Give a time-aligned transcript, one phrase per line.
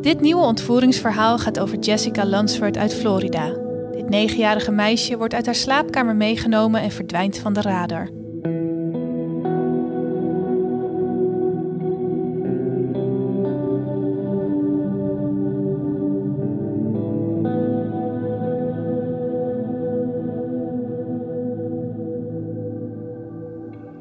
[0.00, 3.52] Dit nieuwe ontvoeringsverhaal gaat over Jessica Lunsford uit Florida.
[3.92, 8.08] Dit negenjarige meisje wordt uit haar slaapkamer meegenomen en verdwijnt van de radar.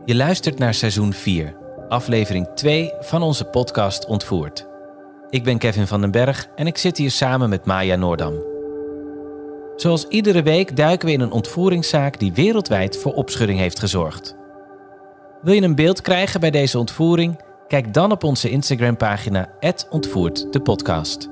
[0.05, 1.55] Je luistert naar seizoen 4,
[1.89, 4.68] aflevering 2 van onze podcast Ontvoerd.
[5.31, 8.33] Ik ben Kevin van den Berg en ik zit hier samen met Maya Noordam.
[9.75, 14.35] Zoals iedere week duiken we in een ontvoeringszaak die wereldwijd voor opschudding heeft gezorgd.
[15.41, 17.41] Wil je een beeld krijgen bij deze ontvoering?
[17.67, 19.49] Kijk dan op onze Instagram-pagina
[19.89, 21.29] Ontvoerd de podcast.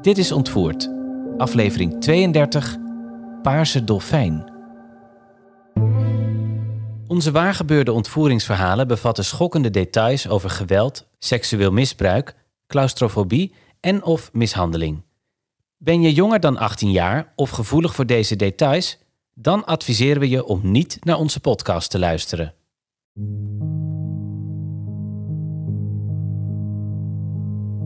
[0.00, 0.90] Dit is Ontvoerd,
[1.36, 2.76] aflevering 32,
[3.42, 4.52] Paarse Dolfijn.
[7.06, 12.34] Onze waargebeurde ontvoeringsverhalen bevatten schokkende details over geweld, seksueel misbruik,
[12.66, 15.02] claustrofobie en of mishandeling.
[15.76, 18.98] Ben je jonger dan 18 jaar of gevoelig voor deze details?
[19.34, 22.54] Dan adviseren we je om niet naar onze podcast te luisteren.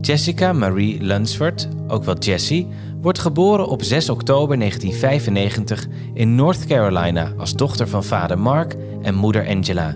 [0.01, 2.67] Jessica Marie Lunsford, ook wel Jessie,
[3.01, 9.15] wordt geboren op 6 oktober 1995 in North Carolina als dochter van vader Mark en
[9.15, 9.95] moeder Angela.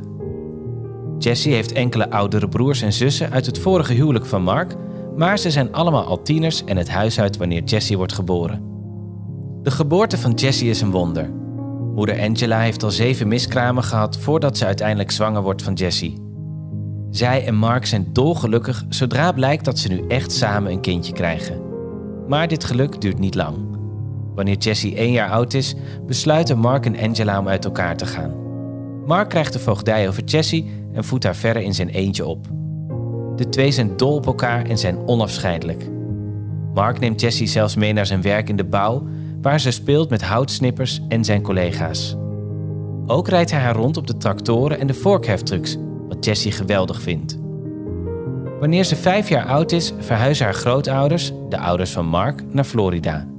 [1.24, 4.76] Jessie heeft enkele oudere broers en zussen uit het vorige huwelijk van Mark,
[5.16, 8.64] maar ze zijn allemaal al tieners en het huis uit wanneer Jessie wordt geboren.
[9.62, 11.32] De geboorte van Jessie is een wonder.
[11.96, 16.18] Moeder Angela heeft al zeven miskramen gehad voordat ze uiteindelijk zwanger wordt van Jessie.
[17.10, 21.62] Zij en Mark zijn dolgelukkig zodra blijkt dat ze nu echt samen een kindje krijgen.
[22.28, 23.58] Maar dit geluk duurt niet lang.
[24.36, 28.34] Wanneer Jessie één jaar oud is, besluiten Mark en Angela om uit elkaar te gaan.
[29.06, 32.48] Mark krijgt de voogdij over Jessie en voedt haar verder in zijn eentje op.
[33.36, 35.90] De twee zijn dol op elkaar en zijn onafscheidelijk.
[36.74, 39.04] Mark neemt Jessie zelfs mee naar zijn werk in de bouw,
[39.42, 42.16] waar ze speelt met houtsnippers en zijn collega's.
[43.06, 45.78] Ook rijdt hij haar rond op de tractoren en de vorkheftrucks,
[46.08, 47.38] wat Jessie geweldig vindt.
[48.60, 53.33] Wanneer ze vijf jaar oud is, verhuizen haar grootouders, de ouders van Mark, naar Florida.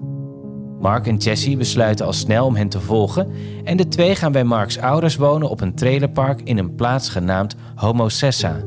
[0.84, 3.30] Mark en Jessie besluiten al snel om hen te volgen
[3.64, 7.54] en de twee gaan bij Marks ouders wonen op een trailerpark in een plaats genaamd
[7.74, 8.60] Homosessa.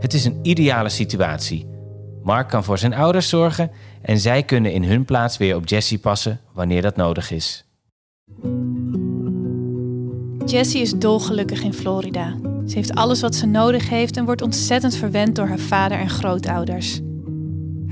[0.00, 1.66] Het is een ideale situatie.
[2.22, 3.70] Mark kan voor zijn ouders zorgen
[4.02, 7.64] en zij kunnen in hun plaats weer op Jessie passen wanneer dat nodig is.
[10.44, 12.36] Jessie is dolgelukkig in Florida.
[12.66, 16.10] Ze heeft alles wat ze nodig heeft en wordt ontzettend verwend door haar vader en
[16.10, 17.00] grootouders.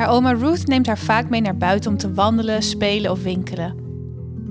[0.00, 3.75] Haar oma Ruth neemt haar vaak mee naar buiten om te wandelen, spelen of winkelen.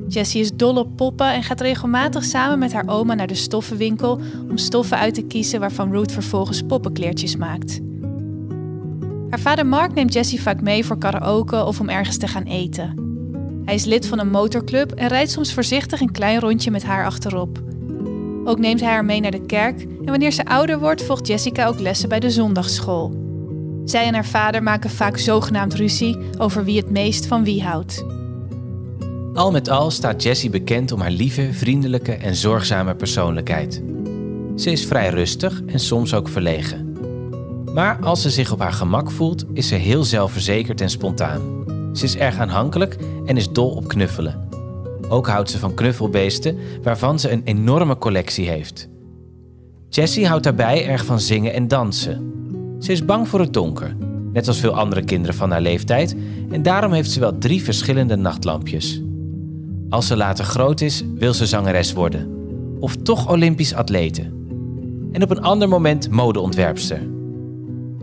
[0.07, 4.19] Jessie is dol op poppen en gaat regelmatig samen met haar oma naar de stoffenwinkel
[4.49, 7.79] om stoffen uit te kiezen waarvan Ruth vervolgens poppenkleertjes maakt.
[9.29, 12.93] Haar vader Mark neemt Jessie vaak mee voor karaoke of om ergens te gaan eten.
[13.65, 17.05] Hij is lid van een motorclub en rijdt soms voorzichtig een klein rondje met haar
[17.05, 17.61] achterop.
[18.45, 21.67] Ook neemt hij haar mee naar de kerk en wanneer ze ouder wordt, volgt Jessica
[21.67, 23.28] ook lessen bij de zondagsschool.
[23.85, 28.05] Zij en haar vader maken vaak zogenaamd ruzie over wie het meest van wie houdt.
[29.33, 33.83] Al met al staat Jessie bekend om haar lieve, vriendelijke en zorgzame persoonlijkheid.
[34.55, 36.93] Ze is vrij rustig en soms ook verlegen.
[37.73, 41.41] Maar als ze zich op haar gemak voelt, is ze heel zelfverzekerd en spontaan.
[41.93, 44.47] Ze is erg aanhankelijk en is dol op knuffelen.
[45.09, 48.89] Ook houdt ze van knuffelbeesten, waarvan ze een enorme collectie heeft.
[49.89, 52.33] Jessie houdt daarbij erg van zingen en dansen.
[52.79, 53.95] Ze is bang voor het donker,
[54.33, 56.15] net als veel andere kinderen van haar leeftijd,
[56.51, 59.01] en daarom heeft ze wel drie verschillende nachtlampjes.
[59.89, 62.29] Als ze later groot is, wil ze zangeres worden,
[62.79, 64.21] of toch Olympisch atlete.
[65.11, 67.07] En op een ander moment modeontwerpster.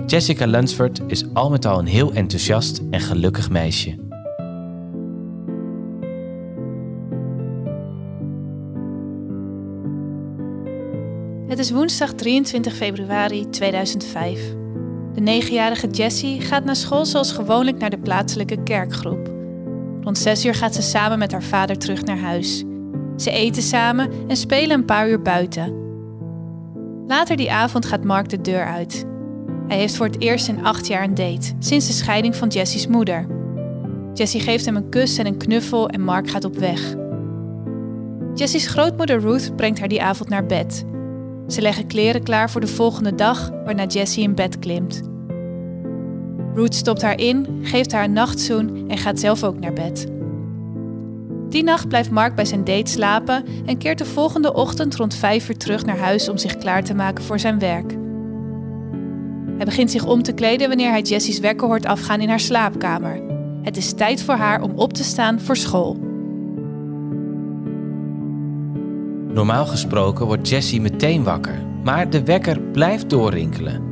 [0.07, 3.95] Jessica Lunsford is al met al een heel enthousiast en gelukkig meisje.
[11.49, 14.65] Het is woensdag 23 februari 2005.
[15.17, 19.31] De negenjarige Jessie gaat naar school zoals gewoonlijk naar de plaatselijke kerkgroep.
[20.01, 22.65] Rond zes uur gaat ze samen met haar vader terug naar huis.
[23.17, 25.75] Ze eten samen en spelen een paar uur buiten.
[27.07, 29.07] Later die avond gaat Mark de deur uit.
[29.69, 32.87] Hij heeft voor het eerst in acht jaar een date, sinds de scheiding van Jessie's
[32.87, 33.27] moeder.
[34.15, 36.95] Jessie geeft hem een kus en een knuffel en Mark gaat op weg.
[38.35, 40.85] Jessie's grootmoeder Ruth brengt haar die avond naar bed.
[41.47, 45.03] Ze leggen kleren klaar voor de volgende dag, waarna Jessie in bed klimt.
[46.55, 50.07] Ruth stopt haar in, geeft haar een nachtzoen en gaat zelf ook naar bed.
[51.49, 55.49] Die nacht blijft Mark bij zijn date slapen en keert de volgende ochtend rond vijf
[55.49, 57.97] uur terug naar huis om zich klaar te maken voor zijn werk.
[59.57, 63.21] Hij begint zich om te kleden wanneer hij Jessie's wekker hoort afgaan in haar slaapkamer.
[63.63, 66.06] Het is tijd voor haar om op te staan voor school.
[69.37, 73.83] Normaal gesproken wordt Jessie meteen wakker, maar de wekker blijft doorrinkelen.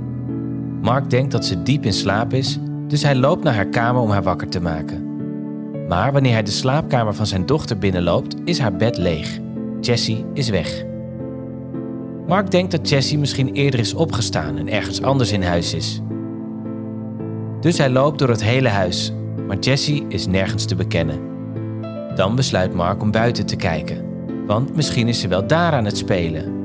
[0.83, 2.59] Mark denkt dat ze diep in slaap is,
[2.89, 5.17] dus hij loopt naar haar kamer om haar wakker te maken.
[5.89, 9.39] Maar wanneer hij de slaapkamer van zijn dochter binnenloopt, is haar bed leeg.
[9.81, 10.85] Jessie is weg.
[12.27, 16.01] Mark denkt dat Jessie misschien eerder is opgestaan en ergens anders in huis is.
[17.61, 19.13] Dus hij loopt door het hele huis,
[19.47, 21.21] maar Jessie is nergens te bekennen.
[22.15, 24.05] Dan besluit Mark om buiten te kijken,
[24.47, 26.63] want misschien is ze wel daar aan het spelen.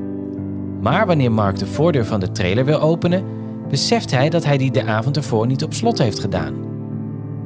[0.80, 3.24] Maar wanneer Mark de voordeur van de trailer wil openen,
[3.68, 6.54] beseft hij dat hij die de avond ervoor niet op slot heeft gedaan.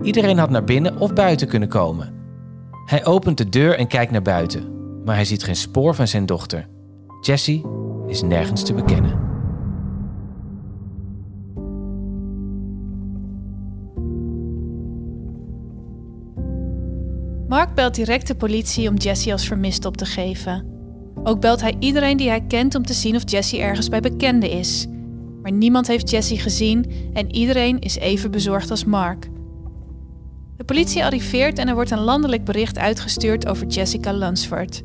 [0.02, 2.12] Iedereen had naar binnen of buiten kunnen komen.
[2.84, 4.64] Hij opent de deur en kijkt naar buiten,
[5.04, 6.68] maar hij ziet geen spoor van zijn dochter.
[7.20, 7.66] Jessie
[8.06, 9.23] is nergens te bekennen.
[17.64, 20.66] Mark belt direct de politie om Jessie als vermist op te geven.
[21.22, 24.50] Ook belt hij iedereen die hij kent om te zien of Jessie ergens bij bekenden
[24.50, 24.86] is.
[25.42, 29.28] Maar niemand heeft Jessie gezien en iedereen is even bezorgd als Mark.
[30.56, 34.80] De politie arriveert en er wordt een landelijk bericht uitgestuurd over Jessica Lunsford.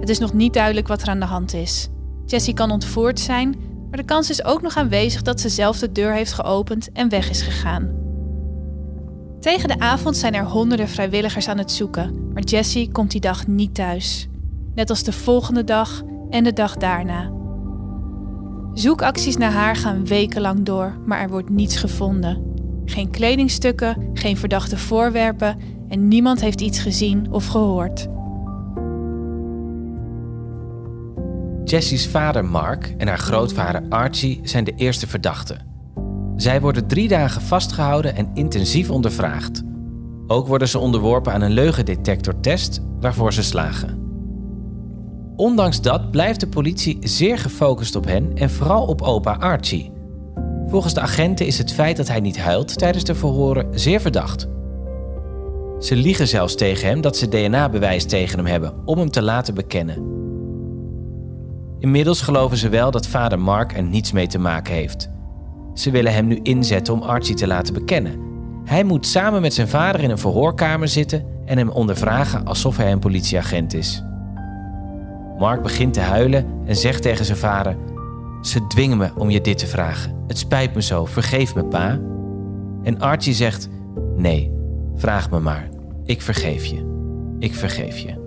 [0.00, 1.88] Het is nog niet duidelijk wat er aan de hand is.
[2.26, 3.56] Jessie kan ontvoerd zijn,
[3.90, 7.08] maar de kans is ook nog aanwezig dat ze zelf de deur heeft geopend en
[7.08, 8.03] weg is gegaan.
[9.44, 13.46] Tegen de avond zijn er honderden vrijwilligers aan het zoeken, maar Jessie komt die dag
[13.46, 14.28] niet thuis.
[14.74, 17.32] Net als de volgende dag en de dag daarna.
[18.72, 22.54] Zoekacties naar haar gaan wekenlang door, maar er wordt niets gevonden.
[22.84, 25.58] Geen kledingstukken, geen verdachte voorwerpen
[25.88, 28.06] en niemand heeft iets gezien of gehoord.
[31.64, 35.73] Jessie's vader Mark en haar grootvader Archie zijn de eerste verdachten.
[36.36, 39.62] Zij worden drie dagen vastgehouden en intensief ondervraagd.
[40.26, 44.02] Ook worden ze onderworpen aan een leugendetectortest waarvoor ze slagen.
[45.36, 49.92] Ondanks dat blijft de politie zeer gefocust op hen en vooral op opa Archie.
[50.66, 54.48] Volgens de agenten is het feit dat hij niet huilt tijdens de verhoren zeer verdacht.
[55.78, 59.54] Ze liegen zelfs tegen hem dat ze DNA-bewijs tegen hem hebben om hem te laten
[59.54, 60.12] bekennen.
[61.78, 65.12] Inmiddels geloven ze wel dat vader Mark er niets mee te maken heeft.
[65.74, 68.18] Ze willen hem nu inzetten om Archie te laten bekennen.
[68.64, 72.92] Hij moet samen met zijn vader in een verhoorkamer zitten en hem ondervragen alsof hij
[72.92, 74.02] een politieagent is.
[75.38, 77.76] Mark begint te huilen en zegt tegen zijn vader:
[78.42, 80.22] Ze dwingen me om je dit te vragen.
[80.26, 81.98] Het spijt me zo, vergeef me, pa.
[82.82, 83.68] En Archie zegt:
[84.16, 84.52] Nee,
[84.94, 85.68] vraag me maar.
[86.04, 86.92] Ik vergeef je.
[87.38, 88.23] Ik vergeef je.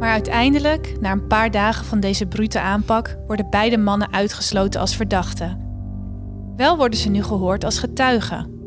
[0.00, 4.96] Maar uiteindelijk, na een paar dagen van deze brute aanpak, worden beide mannen uitgesloten als
[4.96, 5.58] verdachten.
[6.56, 8.58] Wel worden ze nu gehoord als getuigen.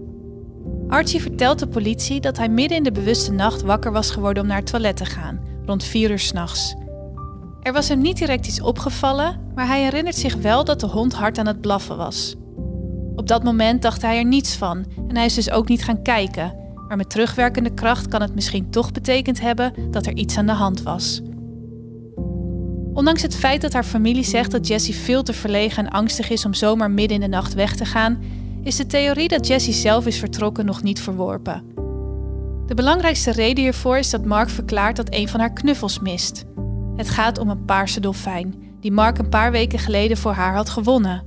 [0.88, 4.50] Archie vertelt de politie dat hij midden in de bewuste nacht wakker was geworden om
[4.50, 6.76] naar het toilet te gaan, rond 4 uur s'nachts.
[7.62, 11.14] Er was hem niet direct iets opgevallen, maar hij herinnert zich wel dat de hond
[11.14, 12.36] hard aan het blaffen was.
[13.16, 16.02] Op dat moment dacht hij er niets van en hij is dus ook niet gaan
[16.02, 16.56] kijken,
[16.94, 20.52] maar met terugwerkende kracht kan het misschien toch betekend hebben dat er iets aan de
[20.52, 21.22] hand was.
[22.94, 26.46] Ondanks het feit dat haar familie zegt dat Jessie veel te verlegen en angstig is
[26.46, 28.24] om zomaar midden in de nacht weg te gaan,
[28.64, 31.64] is de theorie dat Jessie zelf is vertrokken nog niet verworpen.
[32.66, 36.46] De belangrijkste reden hiervoor is dat Mark verklaart dat een van haar knuffels mist.
[36.96, 40.70] Het gaat om een paarse dolfijn, die Mark een paar weken geleden voor haar had
[40.70, 41.24] gewonnen.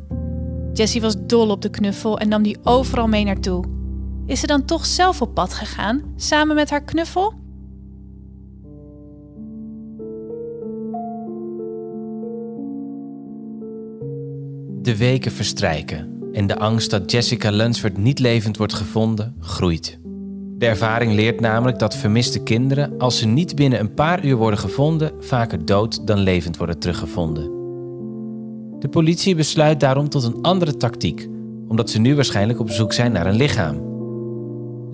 [0.72, 3.75] Jessie was dol op de knuffel en nam die overal mee naartoe.
[4.26, 7.32] Is ze dan toch zelf op pad gegaan, samen met haar knuffel?
[14.82, 19.98] De weken verstrijken en de angst dat Jessica Lunsford niet levend wordt gevonden groeit.
[20.58, 24.58] De ervaring leert namelijk dat vermiste kinderen, als ze niet binnen een paar uur worden
[24.58, 27.44] gevonden, vaker dood dan levend worden teruggevonden.
[28.78, 31.28] De politie besluit daarom tot een andere tactiek,
[31.68, 33.85] omdat ze nu waarschijnlijk op zoek zijn naar een lichaam.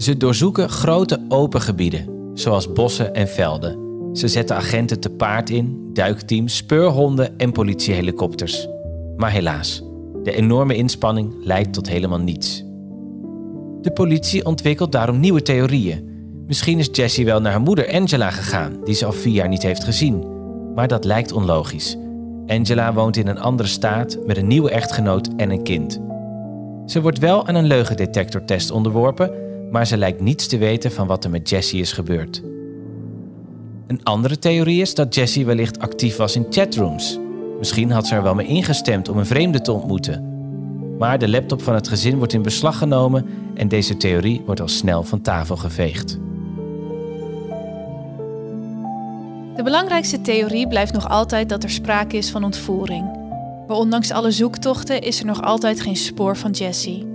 [0.02, 3.78] Ze doorzoeken grote open gebieden, zoals bossen en velden.
[4.12, 8.68] Ze zetten agenten te paard in, duikteams, speurhonden en politiehelikopters.
[9.16, 9.82] Maar helaas,
[10.22, 12.64] de enorme inspanning leidt tot helemaal niets.
[13.80, 16.10] De politie ontwikkelt daarom nieuwe theorieën.
[16.46, 19.62] Misschien is Jessie wel naar haar moeder Angela gegaan, die ze al vier jaar niet
[19.62, 20.24] heeft gezien.
[20.74, 21.96] Maar dat lijkt onlogisch.
[22.46, 26.00] Angela woont in een andere staat met een nieuwe echtgenoot en een kind.
[26.86, 31.24] Ze wordt wel aan een leugendetectortest onderworpen maar ze lijkt niets te weten van wat
[31.24, 32.42] er met Jessie is gebeurd.
[33.86, 37.18] Een andere theorie is dat Jessie wellicht actief was in chatrooms.
[37.58, 40.30] Misschien had ze er wel mee ingestemd om een vreemde te ontmoeten.
[40.98, 44.68] Maar de laptop van het gezin wordt in beslag genomen en deze theorie wordt al
[44.68, 46.18] snel van tafel geveegd.
[49.56, 53.04] De belangrijkste theorie blijft nog altijd dat er sprake is van ontvoering.
[53.66, 57.11] Maar ondanks alle zoektochten is er nog altijd geen spoor van Jessie.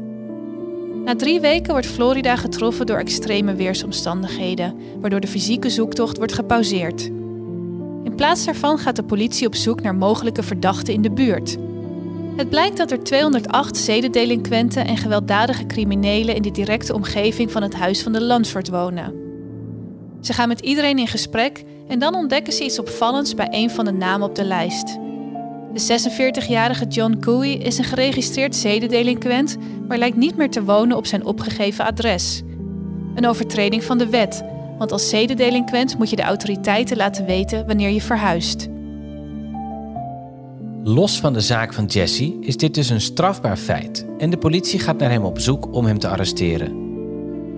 [1.08, 7.06] Na drie weken wordt Florida getroffen door extreme weersomstandigheden, waardoor de fysieke zoektocht wordt gepauzeerd.
[8.04, 11.58] In plaats daarvan gaat de politie op zoek naar mogelijke verdachten in de buurt.
[12.36, 17.76] Het blijkt dat er 208 zedendelinquenten en gewelddadige criminelen in de directe omgeving van het
[17.76, 19.14] huis van de Lansford wonen.
[20.22, 23.86] Ze gaan met iedereen in gesprek en dan ontdekken ze iets opvallends bij een van
[23.86, 24.98] de namen op de lijst.
[25.74, 29.58] De 46-jarige John Cooey is een geregistreerd zedendelinquent,
[29.88, 32.42] maar lijkt niet meer te wonen op zijn opgegeven adres.
[33.16, 34.44] Een overtreding van de wet,
[34.78, 38.68] want als zedendelinquent moet je de autoriteiten laten weten wanneer je verhuist.
[40.84, 44.80] Los van de zaak van Jesse is dit dus een strafbaar feit en de politie
[44.80, 46.86] gaat naar hem op zoek om hem te arresteren.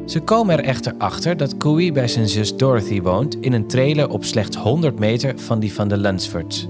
[0.05, 4.09] Ze komen er echter achter dat Cooey bij zijn zus Dorothy woont in een trailer
[4.09, 6.67] op slechts 100 meter van die van de Lunsfords.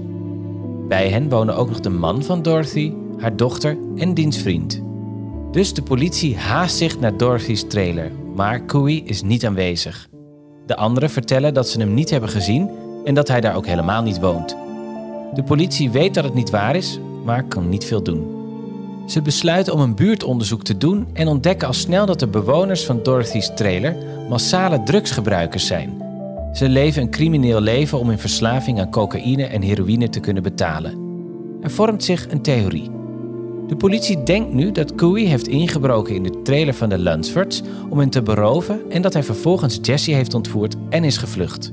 [0.90, 4.82] Bij hen wonen ook nog de man van Dorothy, haar dochter en dienstvriend.
[5.50, 10.08] Dus de politie haast zich naar Dorothy's trailer, maar Cooey is niet aanwezig.
[10.66, 12.70] De anderen vertellen dat ze hem niet hebben gezien
[13.04, 14.56] en dat hij daar ook helemaal niet woont.
[15.34, 18.38] De politie weet dat het niet waar is, maar kan niet veel doen.
[19.06, 23.02] Ze besluiten om een buurtonderzoek te doen en ontdekken al snel dat de bewoners van
[23.02, 23.96] Dorothy's trailer
[24.28, 25.99] massale drugsgebruikers zijn
[26.52, 31.08] ze leven een crimineel leven om hun verslaving aan cocaïne en heroïne te kunnen betalen.
[31.60, 32.90] Er vormt zich een theorie.
[33.66, 37.98] De politie denkt nu dat Cooey heeft ingebroken in de trailer van de Lunsfords om
[37.98, 41.72] hen te beroven en dat hij vervolgens Jesse heeft ontvoerd en is gevlucht.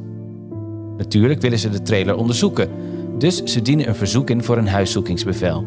[0.98, 2.70] Natuurlijk willen ze de trailer onderzoeken,
[3.18, 5.66] dus ze dienen een verzoek in voor een huiszoekingsbevel.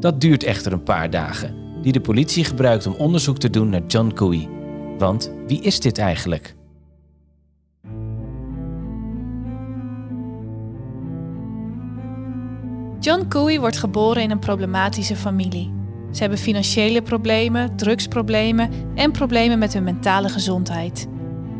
[0.00, 3.86] Dat duurt echter een paar dagen, die de politie gebruikt om onderzoek te doen naar
[3.86, 4.48] John Cooey.
[4.98, 6.54] Want wie is dit eigenlijk?
[13.02, 15.72] John Cooey wordt geboren in een problematische familie.
[16.12, 21.06] Ze hebben financiële problemen, drugsproblemen en problemen met hun mentale gezondheid.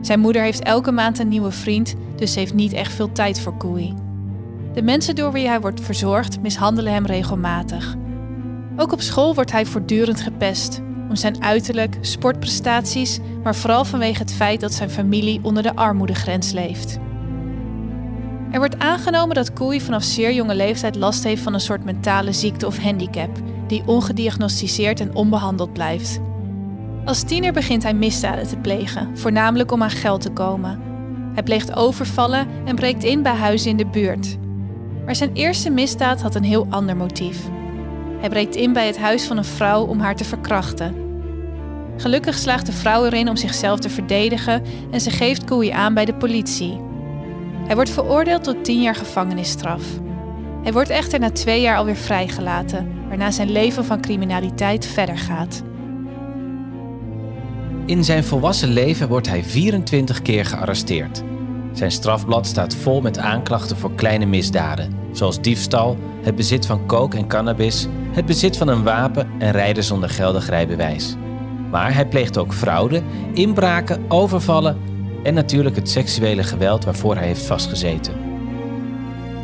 [0.01, 3.41] Zijn moeder heeft elke maand een nieuwe vriend, dus ze heeft niet echt veel tijd
[3.41, 3.95] voor Cooey.
[4.75, 7.97] De mensen door wie hij wordt verzorgd mishandelen hem regelmatig.
[8.77, 14.33] Ook op school wordt hij voortdurend gepest om zijn uiterlijk, sportprestaties, maar vooral vanwege het
[14.35, 16.99] feit dat zijn familie onder de armoedegrens leeft.
[18.53, 22.33] Er wordt aangenomen dat Koei vanaf zeer jonge leeftijd last heeft van een soort mentale
[22.33, 23.31] ziekte of handicap,
[23.67, 26.21] die ongediagnosticeerd en onbehandeld blijft.
[27.05, 30.81] Als tiener begint hij misdaden te plegen, voornamelijk om aan geld te komen.
[31.35, 34.37] Hij pleegt overvallen en breekt in bij huizen in de buurt.
[35.05, 37.39] Maar zijn eerste misdaad had een heel ander motief.
[38.21, 40.95] Hij breekt in bij het huis van een vrouw om haar te verkrachten.
[41.97, 46.05] Gelukkig slaagt de vrouw erin om zichzelf te verdedigen en ze geeft Koei aan bij
[46.05, 46.91] de politie.
[47.67, 49.83] Hij wordt veroordeeld tot 10 jaar gevangenisstraf.
[50.63, 55.63] Hij wordt echter na twee jaar alweer vrijgelaten, waarna zijn leven van criminaliteit verder gaat.
[57.87, 61.23] In zijn volwassen leven wordt hij 24 keer gearresteerd.
[61.73, 67.17] Zijn strafblad staat vol met aanklachten voor kleine misdaden, zoals diefstal, het bezit van coke
[67.17, 71.17] en cannabis, het bezit van een wapen en rijden zonder geldig rijbewijs.
[71.71, 73.03] Maar hij pleegt ook fraude,
[73.33, 74.92] inbraken, overvallen
[75.23, 78.13] en natuurlijk het seksuele geweld waarvoor hij heeft vastgezeten.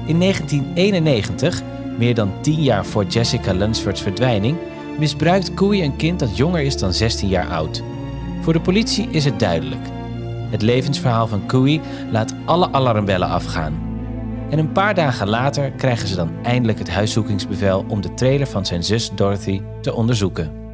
[0.07, 1.63] In 1991,
[1.99, 4.57] meer dan 10 jaar voor Jessica Lunsford's verdwijning,
[4.99, 7.83] misbruikt Cooey een kind dat jonger is dan 16 jaar oud.
[8.41, 9.87] Voor de politie is het duidelijk.
[10.51, 11.81] Het levensverhaal van Cooey
[12.11, 13.87] laat alle alarmbellen afgaan.
[14.51, 18.67] En een paar dagen later krijgen ze dan eindelijk het huiszoekingsbevel om de trailer van
[18.67, 20.68] zijn zus Dorothy te onderzoeken.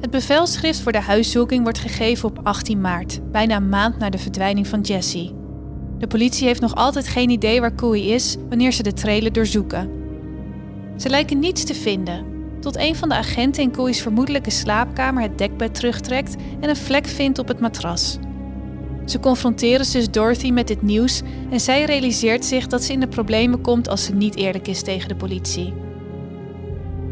[0.00, 4.18] Het bevelschrift voor de huiszoeking wordt gegeven op 18 maart, bijna een maand na de
[4.18, 5.32] verdwijning van Jesse.
[5.98, 9.90] De politie heeft nog altijd geen idee waar Cooey is wanneer ze de trailer doorzoeken.
[10.96, 12.26] Ze lijken niets te vinden,
[12.60, 17.06] tot een van de agenten in Cooey's vermoedelijke slaapkamer het dekbed terugtrekt en een vlek
[17.06, 18.18] vindt op het matras.
[19.04, 23.08] Ze confronteren zus Dorothy met dit nieuws en zij realiseert zich dat ze in de
[23.08, 25.87] problemen komt als ze niet eerlijk is tegen de politie.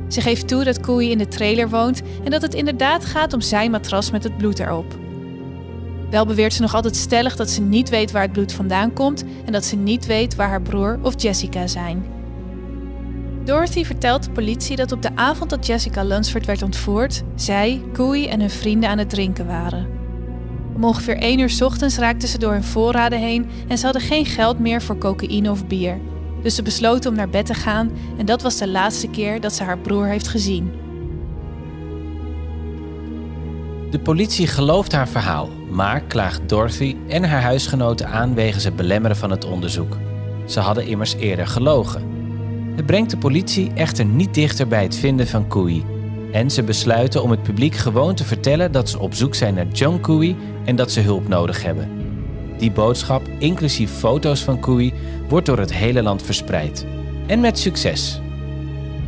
[0.09, 3.41] Ze geeft toe dat Koei in de trailer woont en dat het inderdaad gaat om
[3.41, 4.99] zijn matras met het bloed erop.
[6.11, 9.25] Wel beweert ze nog altijd stellig dat ze niet weet waar het bloed vandaan komt
[9.45, 12.05] en dat ze niet weet waar haar broer of Jessica zijn.
[13.45, 18.27] Dorothy vertelt de politie dat op de avond dat Jessica Lunsford werd ontvoerd, zij, Koei
[18.29, 19.87] en hun vrienden aan het drinken waren.
[20.75, 24.27] Om ongeveer 1 uur ochtends raakten ze door hun voorraden heen en ze hadden geen
[24.27, 26.01] geld meer voor cocaïne of bier.
[26.47, 29.53] Dus ze besloten om naar bed te gaan en dat was de laatste keer dat
[29.53, 30.73] ze haar broer heeft gezien.
[33.91, 39.17] De politie gelooft haar verhaal, maar klaagt Dorothy en haar huisgenoten aan wegens het belemmeren
[39.17, 39.97] van het onderzoek.
[40.45, 42.03] Ze hadden immers eerder gelogen.
[42.77, 45.85] Het brengt de politie echter niet dichter bij het vinden van Cooey.
[46.33, 49.69] En ze besluiten om het publiek gewoon te vertellen dat ze op zoek zijn naar
[49.69, 52.06] John Cooey en dat ze hulp nodig hebben.
[52.59, 54.93] Die boodschap, inclusief foto's van Cooey,
[55.29, 56.87] wordt door het hele land verspreid.
[57.27, 58.21] En met succes.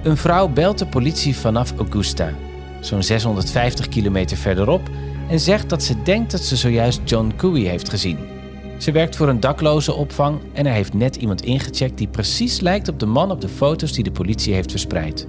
[0.02, 2.32] Een vrouw belt de politie vanaf Augusta,
[2.80, 4.90] zo'n 650 kilometer verderop,
[5.28, 8.18] en zegt dat ze denkt dat ze zojuist John Cooey heeft gezien.
[8.78, 12.88] Ze werkt voor een dakloze opvang en er heeft net iemand ingecheckt die precies lijkt
[12.88, 15.26] op de man op de foto's die de politie heeft verspreid.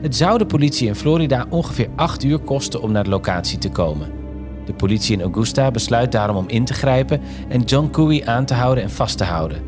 [0.00, 3.70] Het zou de politie in Florida ongeveer 8 uur kosten om naar de locatie te
[3.70, 4.25] komen.
[4.66, 8.54] De politie in Augusta besluit daarom om in te grijpen en John Cooey aan te
[8.54, 9.62] houden en vast te houden.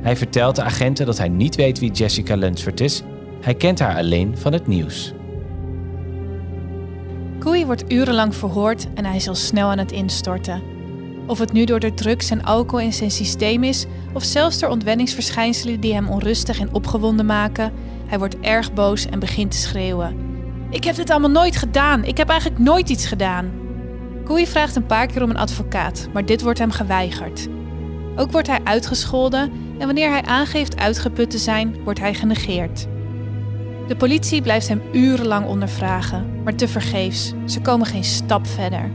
[0.00, 3.02] Hij vertelt de agenten dat hij niet weet wie Jessica Lunsford is.
[3.40, 5.12] Hij kent haar alleen van het nieuws.
[7.38, 10.62] Cooey wordt urenlang verhoord en hij is al snel aan het instorten.
[11.26, 14.70] Of het nu door de drugs en alcohol in zijn systeem is, of zelfs door
[14.70, 17.72] ontwenningsverschijnselen die hem onrustig en opgewonden maken,
[18.06, 20.16] hij wordt erg boos en begint te schreeuwen.
[20.70, 22.04] Ik heb dit allemaal nooit gedaan.
[22.04, 23.50] Ik heb eigenlijk nooit iets gedaan.
[24.28, 27.48] Cooey vraagt een paar keer om een advocaat, maar dit wordt hem geweigerd.
[28.16, 32.86] Ook wordt hij uitgescholden en wanneer hij aangeeft uitgeput te zijn, wordt hij genegeerd.
[33.86, 37.32] De politie blijft hem urenlang ondervragen, maar tevergeefs.
[37.46, 38.90] Ze komen geen stap verder.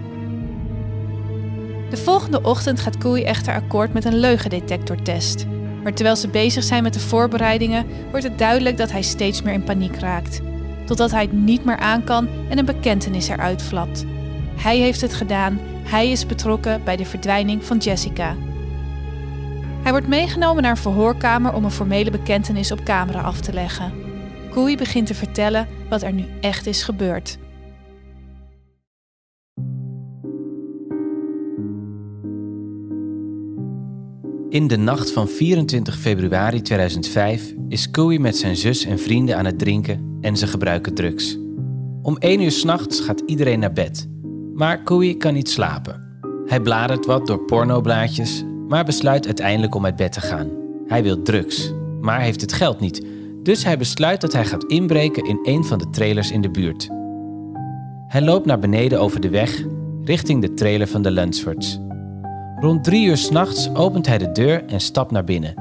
[1.90, 5.46] De volgende ochtend gaat Cooey echter akkoord met een leugendetectortest.
[5.84, 9.54] Maar terwijl ze bezig zijn met de voorbereidingen, wordt het duidelijk dat hij steeds meer
[9.54, 10.42] in paniek raakt.
[10.86, 14.06] Totdat hij het niet meer aan kan en een bekentenis eruit flapt.
[14.55, 18.36] Hij heeft het gedaan, hij is betrokken bij de verdwijning van Jessica.
[19.83, 23.93] Hij wordt meegenomen naar een verhoorkamer om een formele bekentenis op camera af te leggen.
[24.51, 27.37] Cooey begint te vertellen wat er nu echt is gebeurd.
[34.50, 39.46] In de nacht van 24 februari 2005 is Cooey met zijn zus en vrienden aan
[39.46, 41.37] het drinken en ze gebruiken drugs.
[42.01, 44.13] Om 1 uur s'nachts gaat iedereen naar bed.
[44.53, 46.01] Maar Cooey kan niet slapen.
[46.46, 50.50] Hij bladert wat door pornoblaadjes, maar besluit uiteindelijk om uit bed te gaan.
[50.87, 53.05] Hij wil drugs, maar heeft het geld niet.
[53.44, 56.89] Dus hij besluit dat hij gaat inbreken in een van de trailers in de buurt.
[58.07, 59.63] Hij loopt naar beneden over de weg,
[60.03, 61.79] richting de trailer van de Lunsfords.
[62.55, 65.53] Rond drie uur s'nachts opent hij de deur en stapt naar binnen.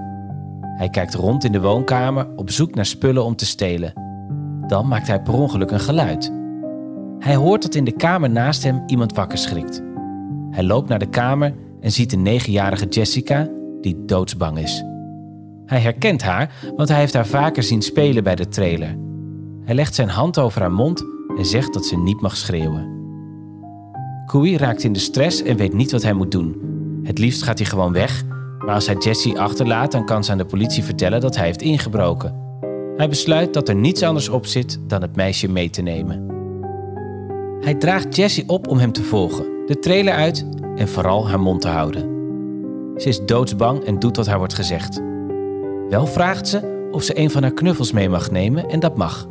[0.77, 3.93] Hij kijkt rond in de woonkamer op zoek naar spullen om te stelen.
[4.67, 6.42] Dan maakt hij per ongeluk een geluid.
[7.23, 9.83] Hij hoort dat in de kamer naast hem iemand wakker schrikt.
[10.51, 13.49] Hij loopt naar de kamer en ziet de negenjarige Jessica,
[13.81, 14.85] die doodsbang is.
[15.67, 18.97] Hij herkent haar, want hij heeft haar vaker zien spelen bij de trailer.
[19.65, 21.05] Hij legt zijn hand over haar mond
[21.37, 22.91] en zegt dat ze niet mag schreeuwen.
[24.27, 26.61] Cooey raakt in de stress en weet niet wat hij moet doen.
[27.03, 28.25] Het liefst gaat hij gewoon weg,
[28.59, 31.63] maar als hij Jessie achterlaat, dan kan ze aan de politie vertellen dat hij heeft
[31.63, 32.35] ingebroken.
[32.97, 36.42] Hij besluit dat er niets anders op zit dan het meisje mee te nemen.
[37.63, 40.47] Hij draagt Jessie op om hem te volgen, de trailer uit
[40.77, 42.11] en vooral haar mond te houden.
[42.97, 45.01] Ze is doodsbang en doet wat haar wordt gezegd.
[45.89, 49.27] Wel vraagt ze of ze een van haar knuffels mee mag nemen en dat mag.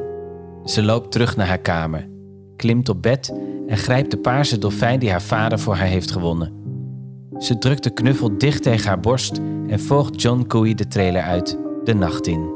[0.66, 2.10] Ze loopt terug naar haar kamer,
[2.56, 3.34] klimt op bed
[3.68, 6.54] en grijpt de paarse dolfijn die haar vader voor haar heeft gewonnen.
[7.38, 11.58] Ze drukt de knuffel dicht tegen haar borst en volgt John Cooey de trailer uit,
[11.84, 12.50] de nacht in.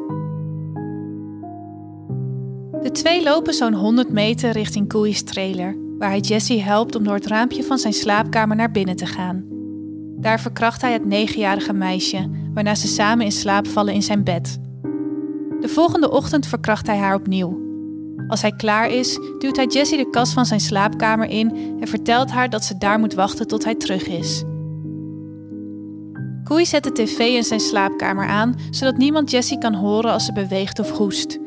[2.86, 7.14] De twee lopen zo'n 100 meter richting Cooey's trailer, waar hij Jesse helpt om door
[7.14, 9.46] het raampje van zijn slaapkamer naar binnen te gaan.
[10.18, 14.60] Daar verkracht hij het negenjarige meisje, waarna ze samen in slaap vallen in zijn bed.
[15.60, 17.62] De volgende ochtend verkracht hij haar opnieuw.
[18.28, 22.32] Als hij klaar is, duwt hij Jessie de kast van zijn slaapkamer in en vertelt
[22.32, 24.44] haar dat ze daar moet wachten tot hij terug is.
[26.44, 30.34] Koei zet de tv in zijn slaapkamer aan, zodat niemand Jessie kan horen als ze
[30.34, 31.40] beweegt of hoest.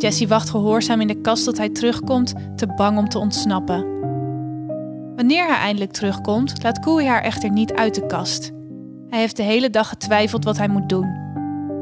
[0.00, 3.98] Jessie wacht gehoorzaam in de kast tot hij terugkomt, te bang om te ontsnappen.
[5.16, 8.50] Wanneer hij eindelijk terugkomt, laat Koei haar echter niet uit de kast.
[9.08, 11.18] Hij heeft de hele dag getwijfeld wat hij moet doen.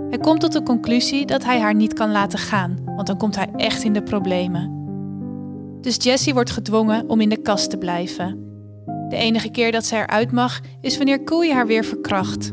[0.09, 3.37] Hij komt tot de conclusie dat hij haar niet kan laten gaan, want dan komt
[3.37, 4.77] hij echt in de problemen.
[5.81, 8.47] Dus Jessie wordt gedwongen om in de kast te blijven.
[9.09, 12.53] De enige keer dat ze eruit mag is wanneer Koei haar weer verkracht.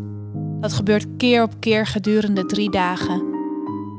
[0.60, 3.35] Dat gebeurt keer op keer gedurende drie dagen.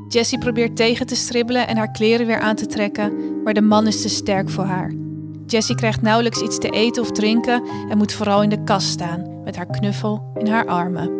[0.07, 3.87] Jessie probeert tegen te stribbelen en haar kleren weer aan te trekken, maar de man
[3.87, 4.93] is te sterk voor haar.
[5.45, 9.41] Jessie krijgt nauwelijks iets te eten of drinken en moet vooral in de kast staan
[9.43, 11.11] met haar knuffel in haar armen.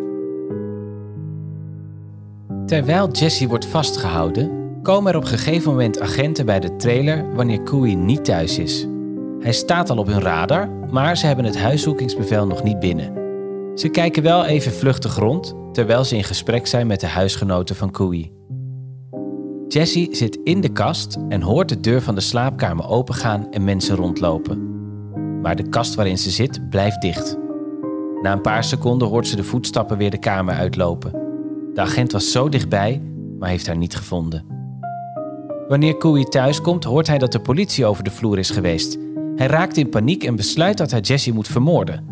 [2.66, 7.62] Terwijl Jessie wordt vastgehouden, komen er op een gegeven moment agenten bij de trailer wanneer
[7.62, 8.88] Koei niet thuis is.
[9.40, 13.14] Hij staat al op hun radar, maar ze hebben het huiszoekingsbevel nog niet binnen.
[13.76, 17.92] Ze kijken wel even vluchtig rond, terwijl ze in gesprek zijn met de huisgenoten van
[17.92, 18.32] Koei.
[19.68, 23.96] Jessie zit in de kast en hoort de deur van de slaapkamer opengaan en mensen
[23.96, 24.72] rondlopen.
[25.42, 27.38] Maar de kast waarin ze zit blijft dicht.
[28.22, 31.12] Na een paar seconden hoort ze de voetstappen weer de kamer uitlopen.
[31.74, 33.02] De agent was zo dichtbij,
[33.40, 34.46] maar heeft haar niet gevonden.
[35.68, 38.98] Wanneer Koei thuiskomt, hoort hij dat de politie over de vloer is geweest.
[39.36, 42.06] Hij raakt in paniek en besluit dat hij Jessie moet vermoorden.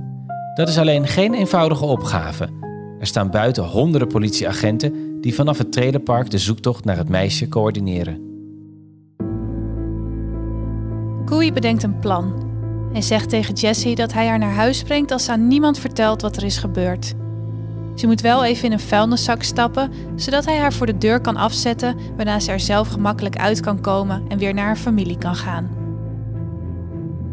[0.53, 2.49] Dat is alleen geen eenvoudige opgave.
[2.99, 8.19] Er staan buiten honderden politieagenten die vanaf het trailerpark de zoektocht naar het meisje coördineren.
[11.25, 12.33] Koei bedenkt een plan.
[12.91, 16.21] Hij zegt tegen Jessie dat hij haar naar huis brengt als ze aan niemand vertelt
[16.21, 17.13] wat er is gebeurd.
[17.95, 21.35] Ze moet wel even in een vuilniszak stappen, zodat hij haar voor de deur kan
[21.35, 25.35] afzetten, waarna ze er zelf gemakkelijk uit kan komen en weer naar haar familie kan
[25.35, 25.69] gaan.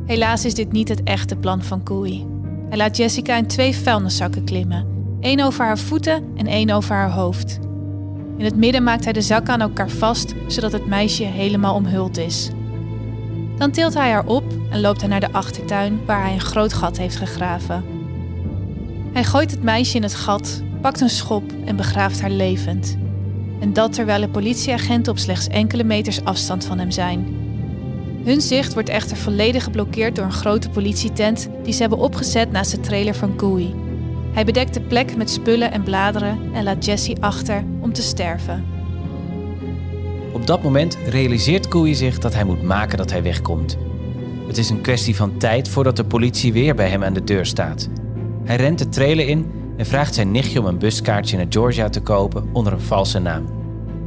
[0.05, 2.27] Helaas is dit niet het echte plan van Koei.
[2.69, 4.87] Hij laat Jessica in twee vuilniszakken klimmen,
[5.21, 7.71] één over haar voeten en één over haar hoofd.
[8.37, 12.19] In het midden maakt hij de zakken aan elkaar vast, zodat het meisje helemaal omhuld
[12.19, 12.51] is.
[13.57, 16.73] Dan tilt hij haar op en loopt hij naar de achtertuin waar hij een groot
[16.73, 17.85] gat heeft gegraven.
[19.13, 22.97] Hij gooit het meisje in het gat, pakt een schop en begraaft haar levend.
[23.61, 27.41] En dat terwijl de politieagenten op slechts enkele meters afstand van hem zijn.
[28.25, 32.71] Hun zicht wordt echter volledig geblokkeerd door een grote politietent die ze hebben opgezet naast
[32.71, 33.75] de trailer van Koei.
[34.33, 38.65] Hij bedekt de plek met spullen en bladeren en laat Jessie achter om te sterven.
[40.33, 43.79] Op dat moment realiseert Koei zich dat hij moet maken dat hij wegkomt.
[44.47, 47.47] Het is een kwestie van tijd voordat de politie weer bij hem aan de deur
[47.47, 47.89] staat.
[48.45, 52.01] Hij rent de trailer in en vraagt zijn nichtje om een buskaartje naar Georgia te
[52.01, 53.45] kopen onder een valse naam.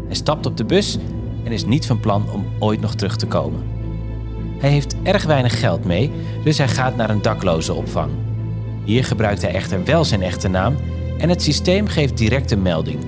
[0.05, 0.97] Hij stapt op de bus
[1.43, 3.63] en is niet van plan om ooit nog terug te komen.
[4.57, 6.11] Hij heeft erg weinig geld mee,
[6.43, 8.24] dus hij gaat naar een daklozenopvang.
[8.85, 10.75] Hier gebruikt hij echter wel zijn echte naam
[11.17, 12.99] en het systeem geeft direct een melding.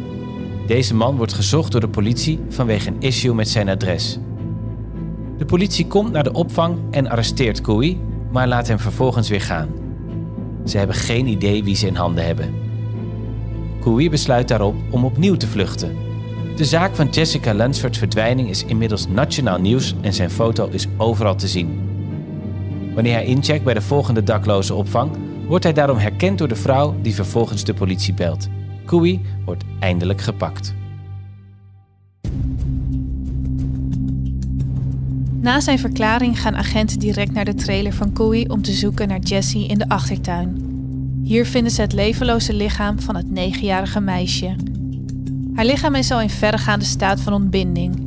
[0.67, 4.19] Deze man wordt gezocht door de politie vanwege een issue met zijn adres.
[5.37, 7.99] De politie komt naar de opvang en arresteert Koei,
[8.31, 9.69] maar laat hem vervolgens weer gaan.
[10.65, 12.53] Ze hebben geen idee wie ze in handen hebben.
[13.79, 15.97] Koei besluit daarop om opnieuw te vluchten.
[16.55, 21.35] De zaak van Jessica Lunsford's verdwijning is inmiddels nationaal nieuws en zijn foto is overal
[21.35, 21.79] te zien.
[22.93, 25.11] Wanneer hij incheckt bij de volgende dakloze opvang,
[25.47, 28.47] wordt hij daarom herkend door de vrouw die vervolgens de politie belt.
[28.85, 30.73] Koei wordt eindelijk gepakt.
[35.41, 39.19] Na zijn verklaring gaan agenten direct naar de trailer van Koei om te zoeken naar
[39.19, 40.75] Jessie in de achtertuin.
[41.23, 44.55] Hier vinden ze het levenloze lichaam van het negenjarige meisje.
[45.53, 48.05] Haar lichaam is al in verregaande staat van ontbinding.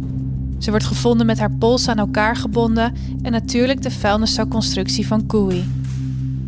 [0.58, 5.79] Ze wordt gevonden met haar pols aan elkaar gebonden en natuurlijk de vuilniszakconstructie van Koei.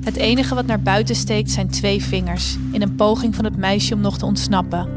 [0.05, 3.95] Het enige wat naar buiten steekt zijn twee vingers, in een poging van het meisje
[3.95, 4.89] om nog te ontsnappen.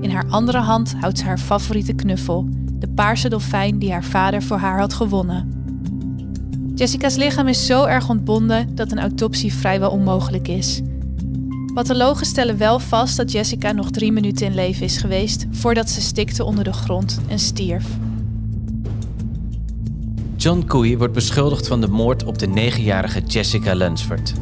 [0.00, 4.42] In haar andere hand houdt ze haar favoriete knuffel, de paarse dolfijn die haar vader
[4.42, 5.58] voor haar had gewonnen.
[6.74, 10.80] Jessica's lichaam is zo erg ontbonden dat een autopsie vrijwel onmogelijk is.
[11.74, 16.00] Pathologen stellen wel vast dat Jessica nog drie minuten in leven is geweest voordat ze
[16.00, 17.86] stikte onder de grond en stierf.
[20.40, 24.32] John Koei wordt beschuldigd van de moord op de negenjarige Jessica Lunsford.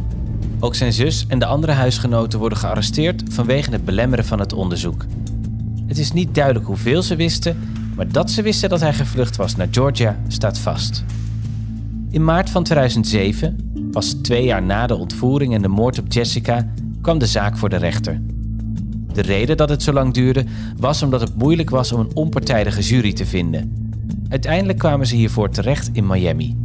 [0.61, 5.05] Ook zijn zus en de andere huisgenoten worden gearresteerd vanwege het belemmeren van het onderzoek.
[5.87, 7.59] Het is niet duidelijk hoeveel ze wisten,
[7.97, 11.05] maar dat ze wisten dat hij gevlucht was naar Georgia staat vast.
[12.11, 16.73] In maart van 2007, pas twee jaar na de ontvoering en de moord op Jessica,
[17.01, 18.21] kwam de zaak voor de rechter.
[19.13, 20.45] De reden dat het zo lang duurde
[20.77, 23.88] was omdat het moeilijk was om een onpartijdige jury te vinden.
[24.29, 26.57] Uiteindelijk kwamen ze hiervoor terecht in Miami.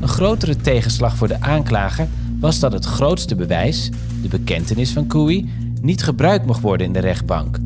[0.00, 2.08] Een grotere tegenslag voor de aanklager
[2.40, 3.90] was dat het grootste bewijs,
[4.22, 7.58] de bekentenis van Koei, niet gebruikt mocht worden in de rechtbank.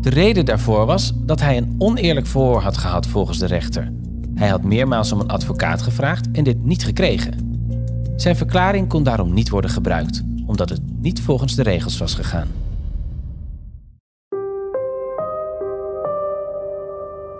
[0.00, 3.92] De reden daarvoor was dat hij een oneerlijk verhoor had gehad volgens de rechter.
[4.34, 7.58] Hij had meermaals om een advocaat gevraagd en dit niet gekregen.
[8.16, 12.48] Zijn verklaring kon daarom niet worden gebruikt, omdat het niet volgens de regels was gegaan.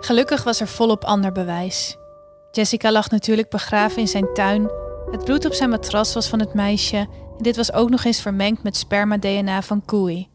[0.05, 1.97] Gelukkig was er volop ander bewijs.
[2.51, 4.69] Jessica lag natuurlijk begraven in zijn tuin.
[5.11, 8.21] Het bloed op zijn matras was van het meisje en dit was ook nog eens
[8.21, 10.29] vermengd met sperma-DNA van Koei.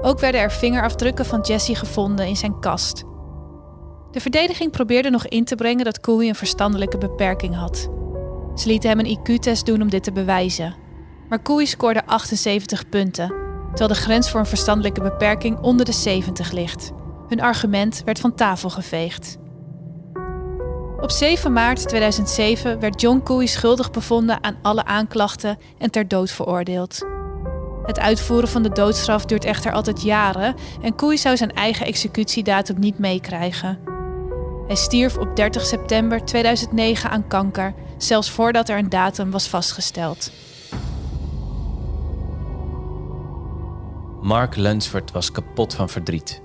[0.00, 3.04] Ook werden er vingerafdrukken van Jessie gevonden in zijn kast.
[4.10, 7.88] De verdediging probeerde nog in te brengen dat Koei een verstandelijke beperking had.
[8.54, 10.74] Ze lieten hem een IQ-test doen om dit te bewijzen.
[11.28, 13.28] Maar Koei scoorde 78 punten,
[13.68, 16.92] terwijl de grens voor een verstandelijke beperking onder de 70 ligt.
[17.28, 19.38] Hun argument werd van tafel geveegd.
[21.00, 26.30] Op 7 maart 2007 werd John Koei schuldig bevonden aan alle aanklachten en ter dood
[26.30, 27.06] veroordeeld.
[27.84, 32.78] Het uitvoeren van de doodstraf duurt echter altijd jaren en Koei zou zijn eigen executiedatum
[32.78, 33.78] niet meekrijgen.
[34.66, 40.30] Hij stierf op 30 september 2009 aan kanker, zelfs voordat er een datum was vastgesteld.
[44.20, 46.42] Mark Lunsford was kapot van verdriet.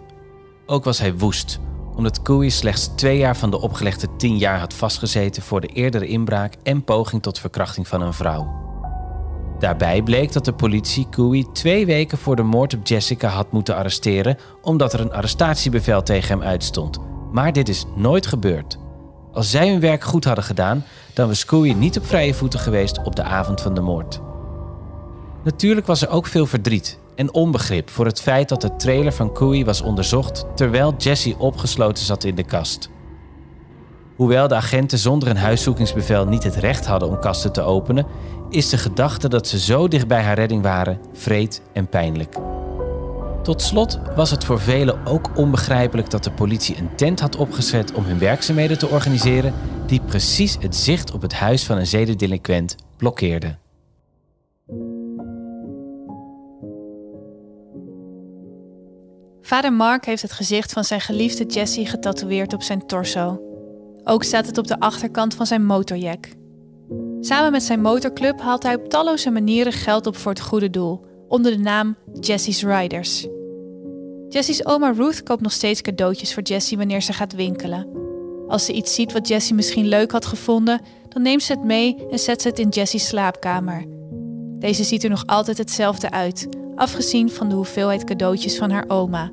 [0.66, 1.60] Ook was hij woest,
[1.96, 6.08] omdat Koei slechts twee jaar van de opgelegde tien jaar had vastgezeten voor de eerdere
[6.08, 8.62] inbraak en poging tot verkrachting van een vrouw.
[9.60, 13.76] Daarbij bleek dat de politie Koei twee weken voor de moord op Jessica had moeten
[13.76, 17.00] arresteren omdat er een arrestatiebevel tegen hem uitstond.
[17.32, 18.78] Maar dit is nooit gebeurd.
[19.32, 23.04] Als zij hun werk goed hadden gedaan, dan was Koei niet op vrije voeten geweest
[23.04, 24.22] op de avond van de moord.
[25.44, 29.34] Natuurlijk was er ook veel verdriet en onbegrip voor het feit dat de trailer van
[29.34, 32.90] Koei was onderzocht terwijl Jesse opgesloten zat in de kast.
[34.16, 38.06] Hoewel de agenten zonder een huiszoekingsbevel niet het recht hadden om kasten te openen,
[38.50, 42.36] is de gedachte dat ze zo dicht bij haar redding waren vreed en pijnlijk.
[43.44, 47.94] Tot slot was het voor velen ook onbegrijpelijk dat de politie een tent had opgezet
[47.94, 49.54] om hun werkzaamheden te organiseren,
[49.86, 53.63] die precies het zicht op het huis van een zedendelinquent blokkeerde.
[59.46, 63.42] Vader Mark heeft het gezicht van zijn geliefde Jessie getatoeëerd op zijn torso.
[64.04, 66.28] Ook staat het op de achterkant van zijn motorjack.
[67.20, 71.06] Samen met zijn motorclub haalt hij op talloze manieren geld op voor het goede doel,
[71.28, 73.28] onder de naam Jessie's Riders.
[74.30, 77.88] Jessie's oma Ruth koopt nog steeds cadeautjes voor Jessie wanneer ze gaat winkelen.
[78.48, 82.08] Als ze iets ziet wat Jessie misschien leuk had gevonden, dan neemt ze het mee
[82.12, 83.86] en zet ze het in Jessie's slaapkamer.
[84.60, 89.32] Deze ziet er nog altijd hetzelfde uit, afgezien van de hoeveelheid cadeautjes van haar oma.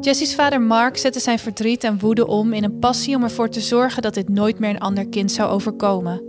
[0.00, 3.60] Jessie's vader Mark zette zijn verdriet en woede om in een passie om ervoor te
[3.60, 6.22] zorgen dat dit nooit meer een ander kind zou overkomen.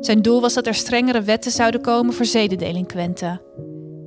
[0.00, 3.40] Zijn doel was dat er strengere wetten zouden komen voor zedendelinquenten.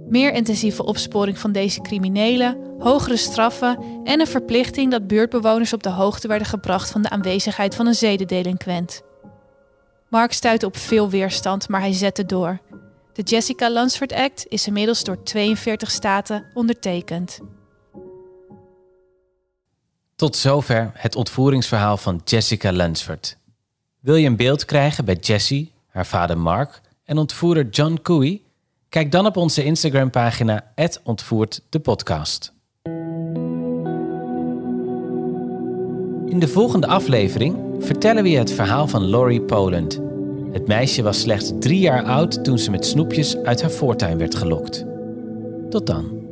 [0.10, 5.90] Meer intensieve opsporing van deze criminelen, hogere straffen en een verplichting dat buurtbewoners op de
[5.90, 9.02] hoogte werden gebracht van de aanwezigheid van een zedendelinquent.
[10.10, 12.60] Mark stuitte op veel weerstand, maar hij zette door.
[13.16, 17.40] De Jessica Lunsford Act is inmiddels door 42 staten ondertekend.
[20.16, 23.38] Tot zover het ontvoeringsverhaal van Jessica Lunsford.
[24.00, 28.42] Wil je een beeld krijgen bij Jessie, haar vader Mark en ontvoerder John Cooey?
[28.90, 30.72] Kijk dan op onze Instagram-pagina
[31.04, 32.54] ontvoert de podcast.
[36.26, 40.05] In de volgende aflevering vertellen we je het verhaal van Laurie Poland.
[40.56, 44.36] Het meisje was slechts drie jaar oud toen ze met snoepjes uit haar voortuin werd
[44.36, 44.86] gelokt.
[45.70, 46.25] Tot dan.